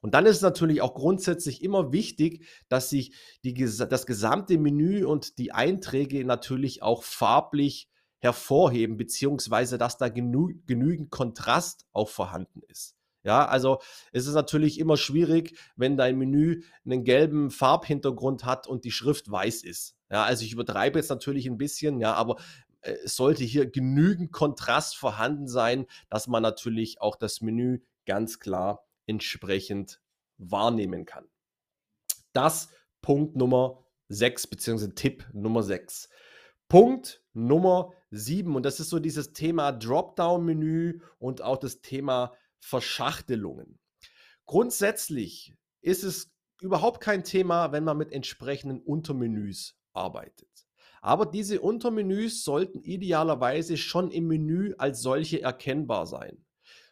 Und 0.00 0.14
dann 0.14 0.26
ist 0.26 0.36
es 0.36 0.42
natürlich 0.42 0.82
auch 0.82 0.94
grundsätzlich 0.94 1.62
immer 1.62 1.92
wichtig, 1.92 2.46
dass 2.68 2.90
sich 2.90 3.14
die, 3.42 3.54
das 3.54 4.06
gesamte 4.06 4.58
Menü 4.58 5.04
und 5.04 5.38
die 5.38 5.52
Einträge 5.52 6.24
natürlich 6.24 6.82
auch 6.82 7.02
farblich 7.02 7.88
hervorheben, 8.18 8.96
beziehungsweise 8.96 9.78
dass 9.78 9.98
da 9.98 10.08
genü 10.08 10.60
genügend 10.66 11.10
Kontrast 11.10 11.86
auch 11.92 12.08
vorhanden 12.08 12.62
ist. 12.68 12.95
Ja, 13.26 13.44
also 13.44 13.80
es 14.12 14.28
ist 14.28 14.34
natürlich 14.34 14.78
immer 14.78 14.96
schwierig, 14.96 15.58
wenn 15.74 15.96
dein 15.96 16.16
Menü 16.16 16.62
einen 16.84 17.02
gelben 17.02 17.50
Farbhintergrund 17.50 18.44
hat 18.44 18.68
und 18.68 18.84
die 18.84 18.92
Schrift 18.92 19.28
weiß 19.28 19.64
ist. 19.64 19.96
Ja, 20.08 20.22
also 20.22 20.44
ich 20.44 20.52
übertreibe 20.52 20.96
jetzt 20.96 21.08
natürlich 21.08 21.46
ein 21.46 21.58
bisschen, 21.58 21.98
ja, 21.98 22.14
aber 22.14 22.36
äh, 22.82 22.92
es 23.04 23.16
sollte 23.16 23.42
hier 23.42 23.68
genügend 23.68 24.30
Kontrast 24.30 24.96
vorhanden 24.96 25.48
sein, 25.48 25.86
dass 26.08 26.28
man 26.28 26.40
natürlich 26.40 27.00
auch 27.00 27.16
das 27.16 27.40
Menü 27.40 27.80
ganz 28.06 28.38
klar 28.38 28.86
entsprechend 29.06 30.00
wahrnehmen 30.38 31.04
kann. 31.04 31.26
Das 32.32 32.68
Punkt 33.02 33.34
Nummer 33.34 33.84
6, 34.08 34.46
beziehungsweise 34.46 34.94
Tipp 34.94 35.26
Nummer 35.32 35.64
6. 35.64 36.08
Punkt 36.68 37.24
Nummer 37.32 37.92
7, 38.12 38.54
und 38.54 38.64
das 38.64 38.78
ist 38.78 38.90
so 38.90 39.00
dieses 39.00 39.32
Thema 39.32 39.72
Dropdown-Menü 39.72 41.00
und 41.18 41.42
auch 41.42 41.56
das 41.56 41.80
Thema 41.80 42.32
Verschachtelungen. 42.60 43.78
Grundsätzlich 44.46 45.54
ist 45.80 46.04
es 46.04 46.32
überhaupt 46.60 47.00
kein 47.00 47.24
Thema, 47.24 47.72
wenn 47.72 47.84
man 47.84 47.98
mit 47.98 48.12
entsprechenden 48.12 48.80
Untermenüs 48.80 49.76
arbeitet. 49.92 50.48
Aber 51.00 51.26
diese 51.26 51.60
Untermenüs 51.60 52.42
sollten 52.42 52.82
idealerweise 52.82 53.76
schon 53.76 54.10
im 54.10 54.26
Menü 54.26 54.74
als 54.78 55.00
solche 55.02 55.40
erkennbar 55.40 56.06
sein. 56.06 56.44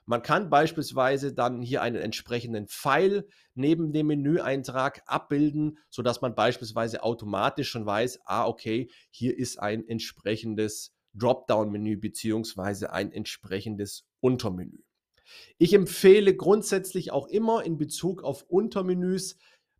Man 0.07 0.23
kann 0.23 0.51
beispielsweise 0.51 1.33
dann 1.33 1.63
hier 1.63 1.81
einen 1.81 1.97
entsprechenden 1.97 2.69
Pfeil 2.69 3.27
neben 3.55 3.93
dem 3.93 4.09
Menüeintrag 4.09 5.03
abbilden, 5.07 5.79
sodass 5.89 6.21
man 6.21 6.35
beispielsweise 6.35 7.03
automatisch 7.03 7.71
schon 7.71 7.87
weiß, 7.87 8.21
ah, 8.27 8.47
okay, 8.47 8.91
hier 9.11 9.37
ist 9.37 9.59
ein 9.59 9.89
entsprechendes 9.89 10.95
Dropdown-Menü 11.15 11.97
beziehungsweise 11.97 12.93
ein 12.93 13.13
entsprechendes 13.13 14.07
Untermenü. 14.21 14.83
Ich 15.59 15.73
empfehle 15.73 16.37
grundsätzlich 16.37 17.13
auch 17.13 17.29
immer 17.29 17.65
in 17.65 17.79
Bezug 17.79 18.23
auf 18.23 18.43
Untermenüs 18.49 19.37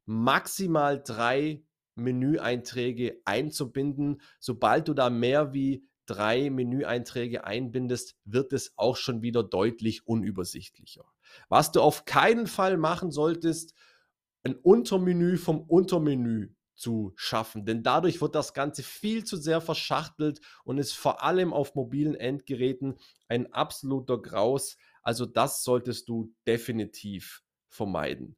maximal 0.07 1.03
drei 1.03 1.63
Menüeinträge 1.95 3.21
einzubinden. 3.25 4.21
Sobald 4.41 4.89
du 4.89 4.95
da 4.95 5.11
mehr 5.11 5.53
wie 5.53 5.87
drei 6.07 6.51
Menüeinträge 6.51 7.45
einbindest, 7.45 8.17
wird 8.25 8.53
es 8.53 8.75
auch 8.77 8.97
schon 8.97 9.23
wieder 9.23 9.43
deutlich 9.43 10.07
unübersichtlicher. 10.07 11.05
Was 11.49 11.73
du 11.73 11.81
auf 11.81 12.05
keinen 12.05 12.47
Fall 12.47 12.77
machen 12.77 13.11
solltest, 13.11 13.75
ein 14.43 14.55
Untermenü 14.57 15.39
vom 15.39 15.63
Untermenü 15.63 16.51
zu 16.75 17.13
schaffen, 17.17 17.65
denn 17.65 17.83
dadurch 17.83 18.21
wird 18.21 18.35
das 18.35 18.53
Ganze 18.53 18.83
viel 18.83 19.25
zu 19.25 19.37
sehr 19.37 19.61
verschachtelt 19.61 20.41
und 20.65 20.79
ist 20.79 20.93
vor 20.93 21.23
allem 21.23 21.53
auf 21.53 21.75
mobilen 21.75 22.15
Endgeräten 22.15 22.99
ein 23.29 23.53
absoluter 23.53 24.21
Graus. 24.21 24.77
Also 25.05 25.27
das 25.27 25.63
solltest 25.63 26.09
du 26.09 26.35
definitiv 26.47 27.43
vermeiden. 27.69 28.37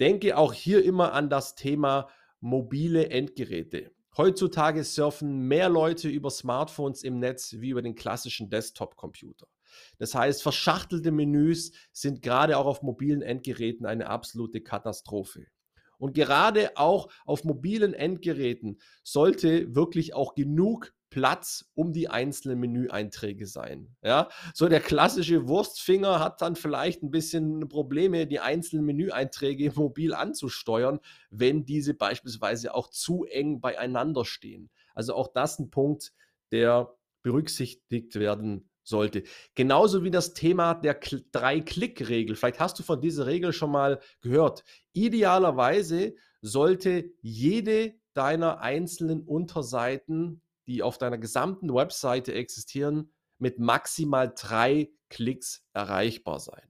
Denke 0.00 0.36
auch 0.36 0.52
hier 0.52 0.84
immer 0.84 1.12
an 1.12 1.30
das 1.30 1.54
Thema 1.54 2.08
mobile 2.40 3.10
Endgeräte. 3.10 3.92
Heutzutage 4.16 4.82
surfen 4.82 5.42
mehr 5.42 5.68
Leute 5.68 6.08
über 6.08 6.30
Smartphones 6.30 7.02
im 7.02 7.18
Netz 7.18 7.56
wie 7.58 7.70
über 7.70 7.82
den 7.82 7.94
klassischen 7.94 8.48
Desktop-Computer. 8.48 9.46
Das 9.98 10.14
heißt, 10.14 10.42
verschachtelte 10.42 11.12
Menüs 11.12 11.72
sind 11.92 12.22
gerade 12.22 12.56
auch 12.56 12.64
auf 12.64 12.82
mobilen 12.82 13.20
Endgeräten 13.20 13.84
eine 13.84 14.08
absolute 14.08 14.62
Katastrophe. 14.62 15.46
Und 15.98 16.14
gerade 16.14 16.76
auch 16.76 17.08
auf 17.26 17.44
mobilen 17.44 17.92
Endgeräten 17.92 18.80
sollte 19.02 19.74
wirklich 19.74 20.14
auch 20.14 20.34
genug 20.34 20.94
Platz 21.16 21.64
um 21.72 21.94
die 21.94 22.10
einzelnen 22.10 22.60
Menüeinträge 22.60 23.46
sein. 23.46 23.96
Ja, 24.02 24.28
so 24.52 24.68
der 24.68 24.80
klassische 24.80 25.48
Wurstfinger 25.48 26.20
hat 26.20 26.42
dann 26.42 26.56
vielleicht 26.56 27.02
ein 27.02 27.10
bisschen 27.10 27.66
Probleme, 27.70 28.26
die 28.26 28.38
einzelnen 28.38 28.84
Menüeinträge 28.84 29.72
mobil 29.76 30.12
anzusteuern, 30.12 31.00
wenn 31.30 31.64
diese 31.64 31.94
beispielsweise 31.94 32.74
auch 32.74 32.90
zu 32.90 33.24
eng 33.24 33.62
beieinander 33.62 34.26
stehen. 34.26 34.68
Also 34.94 35.14
auch 35.14 35.28
das 35.32 35.58
ein 35.58 35.70
Punkt, 35.70 36.12
der 36.52 36.94
berücksichtigt 37.22 38.16
werden 38.16 38.68
sollte. 38.82 39.22
Genauso 39.54 40.04
wie 40.04 40.10
das 40.10 40.34
Thema 40.34 40.74
der 40.74 41.00
Drei-Klick-Regel. 41.32 42.36
Vielleicht 42.36 42.60
hast 42.60 42.78
du 42.78 42.82
von 42.82 43.00
dieser 43.00 43.24
Regel 43.24 43.54
schon 43.54 43.70
mal 43.70 44.00
gehört. 44.20 44.64
Idealerweise 44.92 46.14
sollte 46.42 47.10
jede 47.22 47.94
deiner 48.12 48.60
einzelnen 48.60 49.22
Unterseiten 49.22 50.42
die 50.66 50.82
auf 50.82 50.98
deiner 50.98 51.18
gesamten 51.18 51.72
Webseite 51.72 52.34
existieren, 52.34 53.12
mit 53.38 53.58
maximal 53.58 54.32
drei 54.34 54.90
Klicks 55.08 55.64
erreichbar 55.72 56.40
sein. 56.40 56.62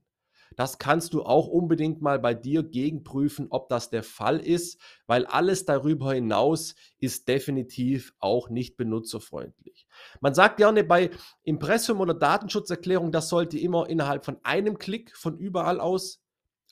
Das 0.55 0.79
kannst 0.79 1.13
du 1.13 1.23
auch 1.23 1.47
unbedingt 1.47 2.01
mal 2.01 2.17
bei 2.17 2.33
dir 2.33 2.63
gegenprüfen, 2.63 3.47
ob 3.51 3.69
das 3.69 3.91
der 3.91 4.01
Fall 4.01 4.39
ist, 4.39 4.81
weil 5.05 5.25
alles 5.27 5.65
darüber 5.65 6.13
hinaus 6.13 6.73
ist 6.97 7.27
definitiv 7.27 8.13
auch 8.19 8.49
nicht 8.49 8.75
benutzerfreundlich. 8.75 9.87
Man 10.19 10.33
sagt 10.33 10.57
gerne 10.57 10.83
bei 10.83 11.11
Impressum 11.43 11.99
oder 11.99 12.15
Datenschutzerklärung, 12.15 13.11
das 13.11 13.29
sollte 13.29 13.59
immer 13.59 13.87
innerhalb 13.87 14.25
von 14.25 14.39
einem 14.43 14.79
Klick 14.79 15.15
von 15.15 15.37
überall 15.37 15.79
aus 15.79 16.23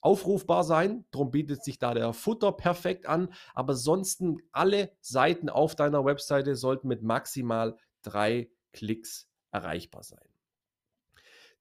aufrufbar 0.01 0.63
sein. 0.63 1.05
Darum 1.11 1.31
bietet 1.31 1.63
sich 1.63 1.79
da 1.79 1.93
der 1.93 2.13
Futter 2.13 2.51
perfekt 2.51 3.05
an. 3.05 3.33
Aber 3.53 3.75
sonst 3.75 4.23
alle 4.51 4.91
Seiten 5.01 5.49
auf 5.49 5.75
deiner 5.75 6.05
Webseite 6.05 6.55
sollten 6.55 6.87
mit 6.87 7.01
maximal 7.01 7.77
drei 8.01 8.49
Klicks 8.73 9.27
erreichbar 9.51 10.03
sein. 10.03 10.27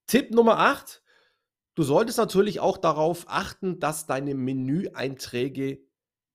Tipp 0.06 0.30
Nummer 0.30 0.58
8. 0.58 1.02
Du 1.74 1.82
solltest 1.82 2.18
natürlich 2.18 2.60
auch 2.60 2.78
darauf 2.78 3.24
achten, 3.28 3.80
dass 3.80 4.06
deine 4.06 4.34
Menüeinträge 4.34 5.80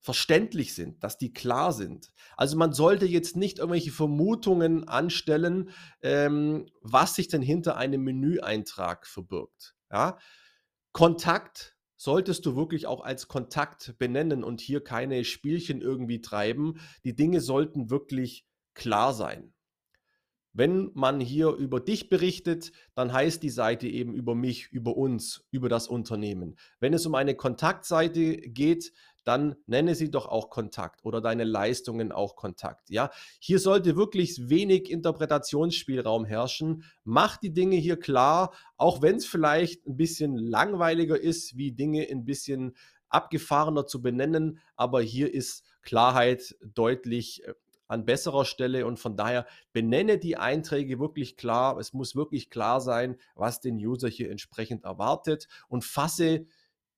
verständlich 0.00 0.74
sind, 0.74 1.04
dass 1.04 1.18
die 1.18 1.32
klar 1.32 1.72
sind. 1.72 2.12
Also 2.36 2.56
man 2.56 2.72
sollte 2.72 3.06
jetzt 3.06 3.36
nicht 3.36 3.58
irgendwelche 3.58 3.92
Vermutungen 3.92 4.88
anstellen, 4.88 5.70
ähm, 6.02 6.66
was 6.80 7.14
sich 7.14 7.28
denn 7.28 7.42
hinter 7.42 7.76
einem 7.76 8.02
Menüeintrag 8.02 9.06
verbirgt. 9.06 9.74
Ja? 9.90 10.18
Kontakt 10.92 11.76
solltest 12.00 12.46
du 12.46 12.56
wirklich 12.56 12.86
auch 12.86 13.02
als 13.02 13.28
Kontakt 13.28 13.98
benennen 13.98 14.42
und 14.42 14.62
hier 14.62 14.82
keine 14.82 15.22
Spielchen 15.22 15.82
irgendwie 15.82 16.22
treiben. 16.22 16.80
Die 17.04 17.14
Dinge 17.14 17.42
sollten 17.42 17.90
wirklich 17.90 18.46
klar 18.72 19.12
sein. 19.12 19.52
Wenn 20.54 20.90
man 20.94 21.20
hier 21.20 21.50
über 21.50 21.78
dich 21.78 22.08
berichtet, 22.08 22.72
dann 22.94 23.12
heißt 23.12 23.42
die 23.42 23.50
Seite 23.50 23.86
eben 23.86 24.14
über 24.14 24.34
mich, 24.34 24.68
über 24.72 24.96
uns, 24.96 25.46
über 25.50 25.68
das 25.68 25.88
Unternehmen. 25.88 26.56
Wenn 26.78 26.94
es 26.94 27.04
um 27.04 27.14
eine 27.14 27.34
Kontaktseite 27.34 28.36
geht, 28.38 28.94
dann 29.24 29.56
nenne 29.66 29.94
sie 29.94 30.10
doch 30.10 30.26
auch 30.26 30.50
Kontakt 30.50 31.04
oder 31.04 31.20
deine 31.20 31.44
Leistungen 31.44 32.12
auch 32.12 32.36
Kontakt. 32.36 32.90
Ja, 32.90 33.10
hier 33.38 33.58
sollte 33.58 33.96
wirklich 33.96 34.48
wenig 34.48 34.90
Interpretationsspielraum 34.90 36.24
herrschen. 36.24 36.84
Mach 37.04 37.36
die 37.36 37.52
Dinge 37.52 37.76
hier 37.76 37.98
klar, 37.98 38.52
auch 38.76 39.02
wenn 39.02 39.16
es 39.16 39.26
vielleicht 39.26 39.86
ein 39.86 39.96
bisschen 39.96 40.36
langweiliger 40.36 41.20
ist, 41.20 41.56
wie 41.56 41.72
Dinge 41.72 42.06
ein 42.10 42.24
bisschen 42.24 42.74
abgefahrener 43.08 43.86
zu 43.86 44.00
benennen, 44.00 44.60
aber 44.76 45.02
hier 45.02 45.32
ist 45.34 45.64
Klarheit 45.82 46.56
deutlich 46.62 47.44
äh, 47.44 47.54
an 47.88 48.04
besserer 48.04 48.44
Stelle 48.44 48.86
und 48.86 49.00
von 49.00 49.16
daher 49.16 49.46
benenne 49.72 50.16
die 50.16 50.36
Einträge 50.36 51.00
wirklich 51.00 51.36
klar. 51.36 51.76
Es 51.78 51.92
muss 51.92 52.14
wirklich 52.14 52.48
klar 52.48 52.80
sein, 52.80 53.16
was 53.34 53.60
den 53.60 53.76
User 53.76 54.08
hier 54.08 54.30
entsprechend 54.30 54.84
erwartet 54.84 55.48
und 55.68 55.84
fasse 55.84 56.46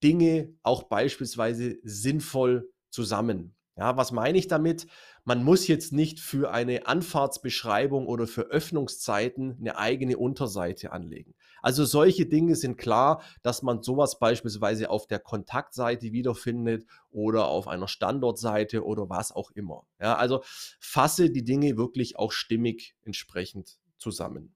Dinge 0.03 0.55
auch 0.63 0.85
beispielsweise 0.85 1.79
sinnvoll 1.83 2.71
zusammen. 2.91 3.55
Ja, 3.77 3.97
was 3.97 4.13
meine 4.13 4.37
ich 4.37 4.49
damit? 4.49 4.87
Man 5.25 5.43
muss 5.43 5.67
jetzt 5.67 5.95
nicht 5.95 6.21
für 6.21 6.51
eine 6.51 6.87
Anfahrtsbeschreibung 6.87 8.07
oder 8.07 8.27
für 8.27 8.43
Öffnungszeiten 8.43 9.57
eine 9.59 9.79
eigene 9.79 10.19
Unterseite 10.19 10.93
anlegen. 10.93 11.35
Also 11.63 11.87
solche 11.87 12.27
Dinge 12.27 12.55
sind 12.55 12.77
klar, 12.77 13.23
dass 13.43 13.63
man 13.63 13.83
sowas 13.83 14.19
beispielsweise 14.19 14.91
auf 14.91 15.07
der 15.07 15.21
Kontaktseite 15.21 16.13
wiederfindet 16.13 16.85
oder 17.11 17.47
auf 17.47 17.67
einer 17.67 17.89
Standortseite 17.89 18.85
oder 18.85 19.09
was 19.09 19.33
auch 19.33 19.51
immer. 19.53 19.87
Ja, 19.99 20.17
also 20.17 20.43
fasse 20.79 21.31
die 21.31 21.45
Dinge 21.45 21.79
wirklich 21.79 22.19
auch 22.19 22.33
stimmig 22.33 22.95
entsprechend 23.05 23.79
zusammen. 23.97 24.55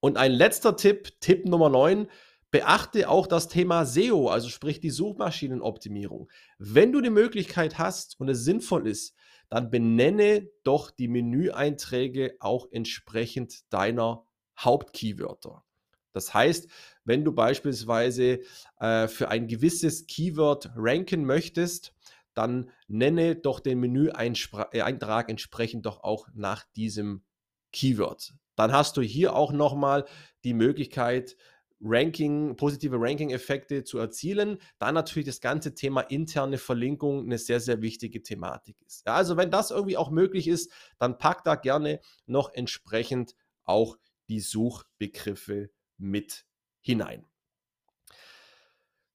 Und 0.00 0.18
ein 0.18 0.32
letzter 0.32 0.76
Tipp, 0.76 1.20
Tipp 1.20 1.46
Nummer 1.46 1.70
9, 1.70 2.08
Beachte 2.50 3.08
auch 3.08 3.26
das 3.26 3.48
Thema 3.48 3.84
SEO, 3.84 4.28
also 4.28 4.48
sprich 4.48 4.80
die 4.80 4.90
Suchmaschinenoptimierung. 4.90 6.28
Wenn 6.58 6.92
du 6.92 7.00
die 7.00 7.10
Möglichkeit 7.10 7.78
hast 7.78 8.18
und 8.18 8.28
es 8.28 8.44
sinnvoll 8.44 8.88
ist, 8.88 9.14
dann 9.48 9.70
benenne 9.70 10.48
doch 10.64 10.90
die 10.90 11.08
Menüeinträge 11.08 12.36
auch 12.40 12.66
entsprechend 12.70 13.72
deiner 13.72 14.24
Hauptkeywörter. 14.58 15.64
Das 16.12 16.34
heißt, 16.34 16.68
wenn 17.04 17.24
du 17.24 17.32
beispielsweise 17.32 18.40
äh, 18.78 19.08
für 19.08 19.28
ein 19.28 19.46
gewisses 19.46 20.06
Keyword 20.06 20.70
ranken 20.74 21.24
möchtest, 21.24 21.94
dann 22.34 22.70
nenne 22.88 23.36
doch 23.36 23.60
den 23.60 23.80
Menüeintrag 23.80 25.28
entsprechend 25.28 25.86
doch 25.86 26.02
auch 26.02 26.28
nach 26.34 26.64
diesem 26.76 27.22
Keyword. 27.72 28.34
Dann 28.56 28.72
hast 28.72 28.96
du 28.96 29.02
hier 29.02 29.34
auch 29.34 29.52
nochmal 29.52 30.04
die 30.44 30.54
Möglichkeit, 30.54 31.36
Ranking, 31.80 32.56
positive 32.56 32.96
Ranking-Effekte 32.98 33.84
zu 33.84 33.98
erzielen. 33.98 34.58
Dann 34.78 34.94
natürlich 34.94 35.26
das 35.26 35.40
ganze 35.40 35.74
Thema 35.74 36.02
interne 36.02 36.58
Verlinkung 36.58 37.24
eine 37.24 37.38
sehr, 37.38 37.60
sehr 37.60 37.80
wichtige 37.82 38.22
Thematik 38.22 38.76
ist. 38.86 39.06
Ja, 39.06 39.14
also 39.14 39.36
wenn 39.36 39.50
das 39.50 39.70
irgendwie 39.70 39.96
auch 39.96 40.10
möglich 40.10 40.48
ist, 40.48 40.70
dann 40.98 41.18
pack 41.18 41.44
da 41.44 41.54
gerne 41.54 42.00
noch 42.26 42.52
entsprechend 42.52 43.34
auch 43.64 43.96
die 44.28 44.40
Suchbegriffe 44.40 45.70
mit 45.96 46.44
hinein. 46.80 47.26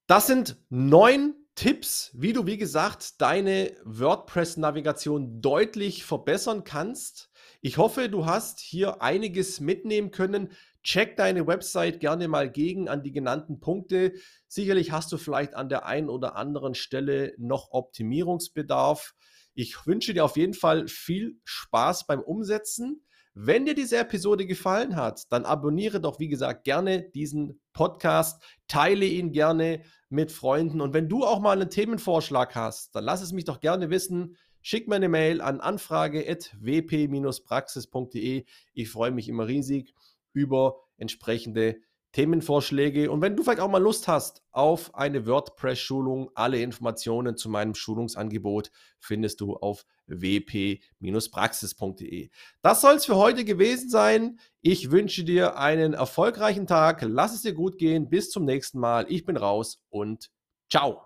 Das 0.08 0.28
sind 0.28 0.58
neun 0.70 1.36
Tipps, 1.56 2.12
wie 2.14 2.34
du, 2.34 2.46
wie 2.46 2.58
gesagt, 2.58 3.22
deine 3.22 3.72
WordPress-Navigation 3.86 5.42
deutlich 5.42 6.04
verbessern 6.04 6.66
kannst. 6.66 7.32
Ich 7.62 7.78
hoffe, 7.78 8.10
du 8.10 8.26
hast 8.26 8.60
hier 8.60 9.02
einiges 9.02 9.62
mitnehmen 9.62 10.12
können. 10.12 10.52
Check 10.86 11.18
deine 11.18 11.46
Website 11.48 12.00
gerne 12.00 12.28
mal 12.28 12.48
gegen 12.48 12.90
an 12.90 13.02
die 13.02 13.12
genannten 13.12 13.60
Punkte. 13.60 14.14
Sicherlich 14.48 14.92
hast 14.92 15.12
du 15.12 15.18
vielleicht 15.18 15.56
an 15.56 15.68
der 15.68 15.88
einen 15.88 16.10
oder 16.10 16.36
anderen 16.36 16.76
Stelle 16.76 17.34
noch 17.40 17.72
Optimierungsbedarf. 17.72 19.16
Ich 19.56 19.88
wünsche 19.88 20.14
dir 20.14 20.24
auf 20.24 20.38
jeden 20.38 20.54
Fall 20.54 20.88
viel 20.88 21.40
Spaß 21.44 22.06
beim 22.06 22.20
Umsetzen. 22.20 23.04
Wenn 23.34 23.66
dir 23.66 23.74
diese 23.74 23.98
Episode 23.98 24.46
gefallen 24.46 24.96
hat, 24.96 25.24
dann 25.32 25.44
abonniere 25.44 26.00
doch, 26.00 26.20
wie 26.20 26.28
gesagt, 26.28 26.66
gerne 26.66 27.10
diesen 27.16 27.60
Podcast, 27.74 28.44
teile 28.68 29.08
ihn 29.08 29.32
gerne 29.32 29.82
mit 30.10 30.32
Freunden 30.32 30.82
und 30.82 30.94
wenn 30.94 31.10
du 31.10 31.26
auch 31.26 31.40
mal 31.40 31.60
einen 31.60 31.72
Themenvorschlag 31.72 32.54
hast, 32.54 32.96
dann 32.96 33.06
lass 33.06 33.24
es 33.24 33.34
mich 33.34 33.46
doch 33.46 33.60
gerne 33.60 33.90
wissen. 33.90 34.38
Schick 34.62 34.88
mir 34.88 34.98
eine 34.98 35.10
Mail 35.10 35.42
an 35.42 35.62
anfrage.wp-praxis.de. 35.62 38.46
Ich 38.74 38.90
freue 38.90 39.12
mich 39.12 39.30
immer 39.30 39.48
riesig 39.48 39.96
über 40.36 40.76
entsprechende 40.98 41.78
Themenvorschläge. 42.16 43.12
Und 43.12 43.22
wenn 43.22 43.36
du 43.36 43.44
vielleicht 43.44 43.60
auch 43.60 43.70
mal 43.70 43.82
Lust 43.82 44.08
hast 44.08 44.42
auf 44.52 44.96
eine 44.96 45.26
WordPress-Schulung, 45.28 46.32
alle 46.34 46.62
Informationen 46.62 47.36
zu 47.36 47.50
meinem 47.50 47.76
Schulungsangebot 47.76 48.72
findest 49.00 49.42
du 49.42 49.58
auf 49.58 49.86
wp-praxis.de. 50.08 50.80
Das 52.62 52.80
soll 52.80 52.96
es 52.96 53.06
für 53.06 53.18
heute 53.18 53.44
gewesen 53.44 53.90
sein. 53.90 54.40
Ich 54.62 54.92
wünsche 54.92 55.26
dir 55.26 55.58
einen 55.58 55.92
erfolgreichen 55.94 56.68
Tag. 56.68 57.02
Lass 57.02 57.36
es 57.36 57.42
dir 57.42 57.54
gut 57.54 57.78
gehen. 57.78 58.10
Bis 58.10 58.30
zum 58.30 58.46
nächsten 58.46 58.80
Mal. 58.80 59.08
Ich 59.10 59.26
bin 59.26 59.36
raus 59.36 59.84
und 59.90 60.32
ciao. 60.70 61.05